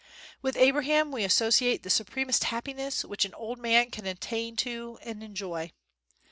With 0.41 0.57
Abraham 0.57 1.11
we 1.11 1.23
associate 1.23 1.83
the 1.83 1.91
supremest 1.91 2.45
happiness 2.45 3.05
which 3.05 3.23
an 3.23 3.35
old 3.35 3.59
man 3.59 3.91
can 3.91 4.07
attain 4.07 4.53
unto 4.53 4.97
and 5.03 5.21
enjoy. 5.21 5.73